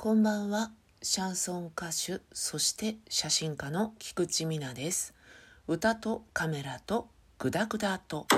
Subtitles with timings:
[0.00, 0.70] こんばんは。
[1.02, 5.12] シャンソン歌手、そして写真家の菊池美奈です。
[5.66, 8.28] 歌とカメラとグダグダと。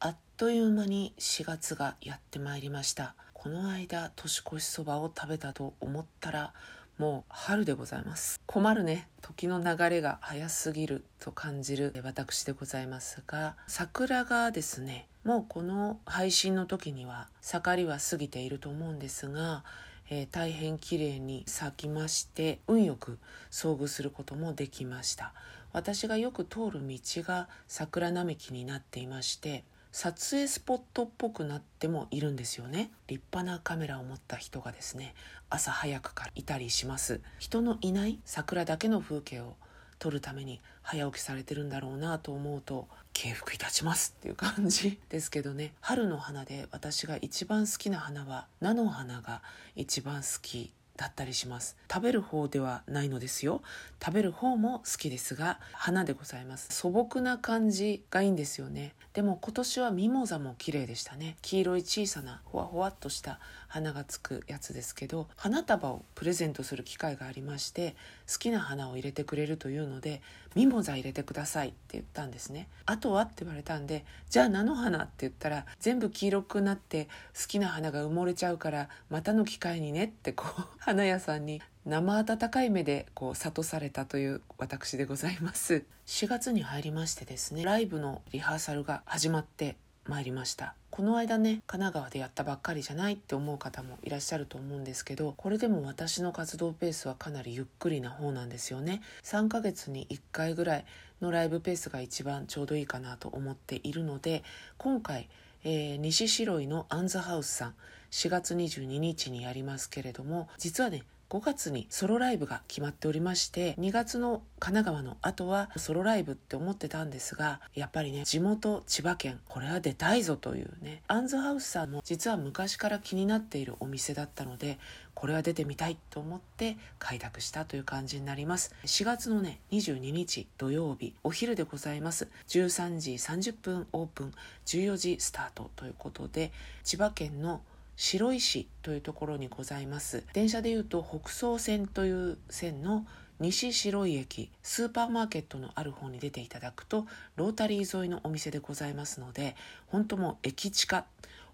[0.00, 3.14] あっという間に4月がやってまいりました。
[3.34, 6.54] この間年越しそばを食べたと思ったら
[6.98, 8.40] もう春でございます。
[8.46, 9.08] 困るね。
[9.22, 11.04] 時の流れが早すぎる。
[11.18, 11.92] と感じる。
[12.04, 19.64] 私でございますが桜がですねもうこの配信の時には盛りは過ぎていると思うんですが、
[20.10, 23.18] えー、大変綺麗に咲きまして運よく
[23.50, 25.32] 遭遇することもできました。
[25.72, 32.90] 私がよく通る道が桜並木になっていまして撮影スポットっぽくなってもいるんですよね。
[33.08, 35.14] 立派なカメラを持った人がですね
[35.50, 37.20] 朝早くからいたりします。
[37.38, 39.54] 人のいない桜だけの風景を
[39.98, 45.74] 撮るために早起きされてるんだろうなと思うと敬服いたしますっていう感じですけどね。
[45.80, 49.42] 春の花で私が一番好きな花は菜の花が
[49.76, 51.76] 一番好きだったりします。
[51.90, 53.62] 食べる方ではないのですよ。
[54.04, 56.68] 食べる方も好きですが花でございます。
[56.70, 58.94] 素朴な感じがいいんですよね。
[59.14, 61.36] でも今年はミモザも綺麗でしたね。
[61.42, 67.96] 黄色い小さなほわほわっとした花がつくやつですけど花束をプレゼントする機会がありまして
[68.32, 70.22] 好きな花を入れてくれるというので
[70.54, 72.68] ミモザ入れてくださいって言ったんですね。
[72.86, 77.08] あとはって言われたんでじゃあ菜の花って言ったら全部黄色くなって
[77.38, 85.84] 好きな花が埋もれちゃうからまたの機会にねってこう花屋さんに生温かい目でこう諭されたという私でございます。
[86.06, 89.76] 4月に入りましてですねライブのリハーサルが始まって
[90.06, 90.74] まいりました。
[90.90, 99.00] この間ね神奈川でやったばっかりじゃないって思う方もいらっしゃると思うんですけどこれでも私の活動ペースはかなりゆっくりな方なんですよね。
[99.22, 100.84] 3ヶ月に1回ぐらい
[101.22, 104.42] のライブペースが一番ちょうどいいかなと思っているので
[104.76, 105.28] 今回、
[105.64, 107.74] えー、西白井のアンズハウスさん
[108.12, 124.78] 4月22日にやりますけれども実はね5月にソロライブが決まっておりまして2月の神奈川の後はソロライブって思ってたんですがやっぱりね地元千葉県これは出たいぞというねアンズハウスさんも実は昔から気になっているお店だったので
[125.14, 128.74] これは出てみたいと思って開拓したという感じになります。
[128.84, 132.28] 4月のね22日土曜日お昼でございます。
[132.48, 134.32] 13時30分オープン
[134.66, 136.52] 14時スタートということで
[136.84, 137.62] 千葉県の
[137.96, 140.24] 白石というところにございます。
[140.32, 143.06] 電車でいうと北総線という線の
[143.42, 149.56] 西白井駅スーパーマーケットのある方に出ていただくとロータリー沿いのお店でございますので
[149.88, 151.04] 本当もう駅近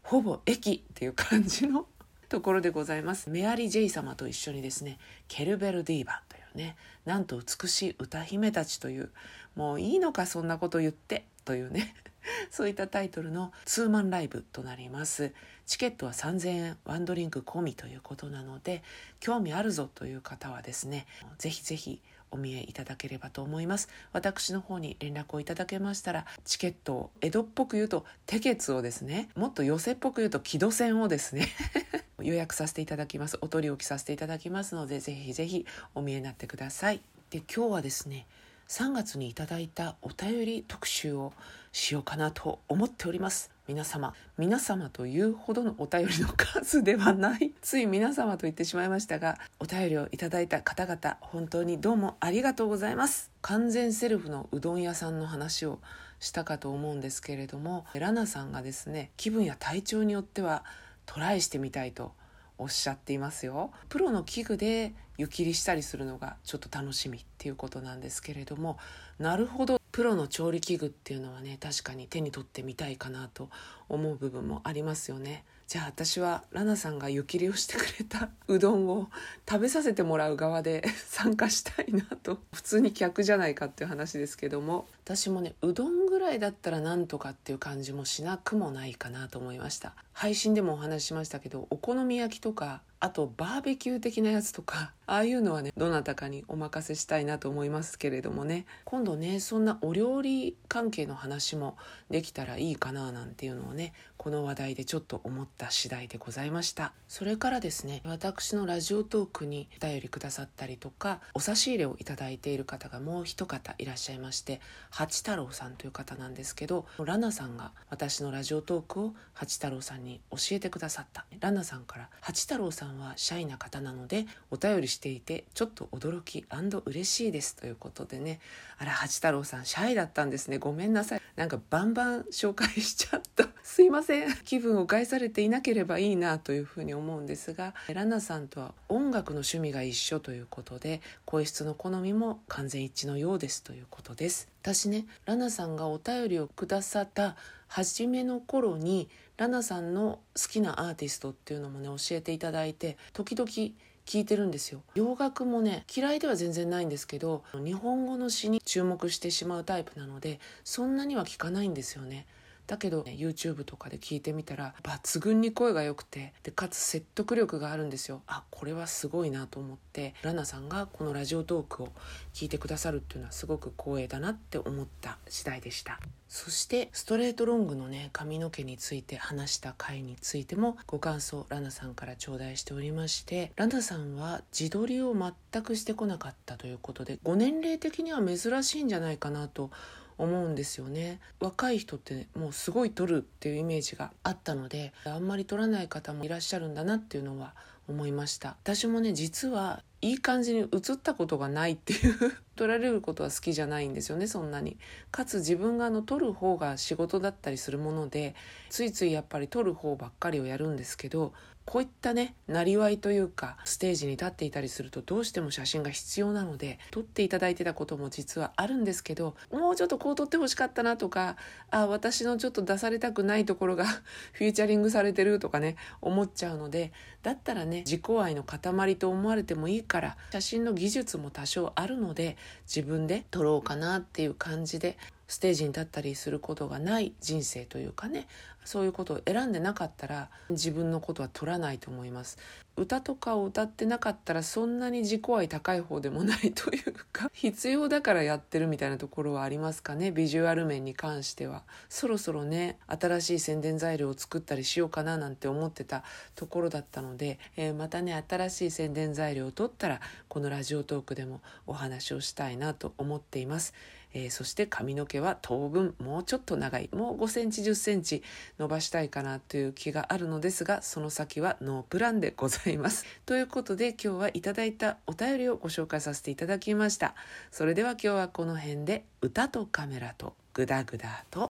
[0.02, 1.86] ほぼ駅っていう感じの
[2.28, 3.30] ところでございます。
[3.30, 6.76] メアリー・ジェイ様と一緒にですねケルベル・ディーバというね
[7.06, 9.10] なんと美しい歌姫たちという
[9.56, 11.94] もういいのかそんなこと言ってというね
[12.52, 15.32] そういったタイトルのツーマンライブとなります。
[15.64, 18.82] チケットは3000円ワンドリンク込みということなので
[19.18, 21.06] 興味あるぞという方はですね
[21.38, 23.88] ぜひぜひお見えいただければと思います。
[24.12, 31.48] 私の方に連絡をいただけましたらチケットを江戸っぽく言うとテケツをですねもっと寄せっぽく言うと木戸線をですね
[32.20, 33.38] 予約させていただきます。
[33.40, 37.00] お取り置きさせていただきますのでぜひぜひお見えになってください。
[37.30, 38.26] で今日はですね
[38.68, 41.32] 3月にいただいたお便り特集を
[41.72, 43.50] しようかなと思っております。
[43.66, 47.54] 皆様皆様というほどのお便りの数ではない。
[47.62, 53.30] つい皆様と言ってしまいましたがお便りをいただいた方々本当にどうもありがとうございます。
[53.40, 55.80] 完全セルフのうどん屋さんの話を
[56.20, 60.62] したかと思うんですけれどもラナさんがですね気分や体調によっては
[61.06, 62.12] トライしてみたいと
[62.58, 63.70] おっしゃっていますよ。
[63.88, 68.78] プロの器具で湯切りしたりするのがちょっと楽しみっていうことなんですけれども
[69.18, 69.78] なるほど。
[69.90, 73.48] プロの調理器具っていうのはね確かに手に取ってみたいかなと
[73.88, 75.44] 思う部分もありますよね。
[75.66, 79.10] じゃあ私はラナさんが湯切りをしてくれたうどんを
[79.46, 82.38] 食べさせてもらう側で 参加したいなと。
[82.52, 84.86] 普通に客じゃないかっていう話ですけども。
[85.04, 89.94] 私もねうどんぐらいだったらなんとかっていう感じもしなくもないかなと思いました。
[90.12, 98.66] 配信でもお話ししましたけどお好み焼きとかあとバーベキュー的なやつとか ああいうのはねどなたかにお任せしたいなと思いますけれどもね。
[98.84, 101.76] 今度ねそんなお料理関係の話も
[102.10, 106.92] できたらいいかななんていうのをねこの話題でちょっと思った次第でございました。
[107.08, 114.60] それからですね私のラジオトークにお便りくださったりとかお差し入れをいただいている方がもう一方いらっしゃいまして
[114.90, 121.24] 八太郎さんという方なんですけどラナさんが私のラジオトークを八太郎さんに教えてくださった。
[121.40, 126.44] ラナさんから八太郎さんはシャイな方なのでお便りしていてちょっと驚き
[126.84, 127.54] 嬉しいです。
[127.56, 128.40] ということでね。
[128.78, 130.58] あら八太郎さんシャイだったんですね。
[130.58, 131.22] ごめんなさい。
[131.36, 133.48] なんかバンバン紹介しちゃった。
[133.62, 134.07] すいません。
[134.44, 144.48] 気分を害されていなければいいなというふうに思うんですがラナさんとは音楽の趣味が一緒ということで声質の好みも完全一致のようですということです。
[144.62, 147.36] 私ねラナさんがお便りをくださった
[147.68, 154.82] 初めの頃にラナさんの好きなアーティストっていうのもね教えていただいて時々聞いてるんですよ。
[154.94, 162.26] 洋楽もね嫌いでは全然ないんですけど日本語の詩に注目してしまうタイプなのでそんなには聞かないんですよね。
[162.68, 168.20] だけど、ね、YouTube とかで聞いてみたら抜群に声が良くてでかつ説得力があるんですよ。
[168.26, 171.88] あこれはすごいなと思ってラナさんがこのラジオトークを
[172.34, 175.98] 聞いてくださるっていうのはすごく光栄だなって思った次第でした。
[176.28, 189.70] そしてストレートロングのね髪の毛について話した回についてもご感想ラナさんから頂戴しておりましてラナさんは自撮りを全くしてこなかったということでご年齢的には珍しいんじゃないかなと
[190.18, 191.20] 思うんですよね。
[191.40, 197.54] 若い人ってもうすごい撮るっていうイメージがあったのであんまり撮らない方もいらっしゃるんだなっていうのは
[197.88, 198.56] 思いました。
[198.62, 202.14] 私もね実はいい感じに映ったことがないっていう
[202.54, 204.76] 撮られることは好きじゃないんですよねそんなに。
[205.10, 208.34] かつ自分があの撮る方が仕事だったりするもので
[208.70, 211.32] ついついやっぱり撮る方ばっかりをやるんですけど
[211.68, 221.36] こういったねなりわいというかステージに立っていたりするとどうしても写真が必要なので撮っていただいてたことも実はあるんですけどもうちょっとこう撮ってほしかったなとか
[221.70, 223.84] あ私のちょっと出されたくないところが
[224.32, 226.90] フューチャリングされてるとかね思っちゃうので
[227.22, 238.26] だったらね自己愛の塊と思われてもいいから写真の技術も多少あるので自分で撮ろうかなっていう感じでステージに立ったりすることがない人生というかね
[238.68, 242.36] そういうことを選んでなかったら自分のことは取らないと思います。
[242.76, 250.12] 歌とかを歌ってなかったらそんなに自己愛高い方でもないというか 必要だからやってるみたいなところはありますかね？
[250.12, 251.62] ビジュアル面に関しては。
[251.88, 256.04] そろそろね新しい宣伝材料を作ったりしようかななんて思ってた
[256.34, 263.72] ところだったので、えー、またね新しい宣伝材料を取ったらこのラジオトークでもお話をしたいなと思っています。
[264.14, 268.22] えー、そして髪の毛は当分もうちょっと長いもう5センチ10センチ
[268.58, 273.04] 伸ばしたいかなという気があるのですがその先はノープランでございます。
[273.26, 277.14] ということで今日はいただいたお便りをご紹介させていただきました。
[277.50, 281.46] それでは今日はこの辺で歌とカメラとグダグダと